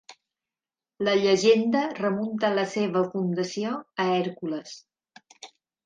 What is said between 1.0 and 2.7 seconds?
La llegenda remunta la